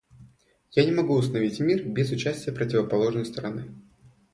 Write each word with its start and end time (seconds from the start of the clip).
Я 0.71 0.83
не 0.83 0.89
могу 0.91 1.13
установить 1.13 1.59
мир 1.59 1.85
без 1.85 2.09
участия 2.09 2.51
противоположной 2.51 3.23
стороны. 3.27 3.71